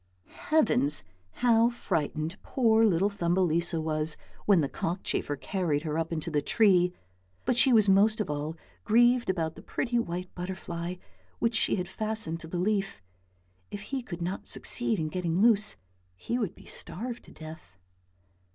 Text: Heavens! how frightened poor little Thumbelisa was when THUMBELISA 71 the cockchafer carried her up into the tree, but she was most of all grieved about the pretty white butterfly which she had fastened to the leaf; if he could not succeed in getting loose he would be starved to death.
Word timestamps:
Heavens! 0.49 1.03
how 1.29 1.69
frightened 1.69 2.41
poor 2.41 2.83
little 2.83 3.07
Thumbelisa 3.11 3.79
was 3.79 4.17
when 4.47 4.57
THUMBELISA 4.57 4.61
71 4.61 4.61
the 4.61 4.69
cockchafer 4.69 5.35
carried 5.35 5.83
her 5.83 5.99
up 5.99 6.11
into 6.11 6.31
the 6.31 6.41
tree, 6.41 6.91
but 7.45 7.55
she 7.55 7.71
was 7.71 7.87
most 7.87 8.19
of 8.19 8.27
all 8.27 8.55
grieved 8.83 9.29
about 9.29 9.53
the 9.53 9.61
pretty 9.61 9.99
white 9.99 10.33
butterfly 10.33 10.95
which 11.37 11.53
she 11.53 11.75
had 11.75 11.87
fastened 11.87 12.39
to 12.39 12.47
the 12.47 12.57
leaf; 12.57 12.99
if 13.69 13.81
he 13.83 14.01
could 14.01 14.23
not 14.23 14.47
succeed 14.47 14.97
in 14.97 15.07
getting 15.07 15.39
loose 15.39 15.75
he 16.15 16.39
would 16.39 16.55
be 16.55 16.65
starved 16.65 17.21
to 17.25 17.31
death. 17.31 17.77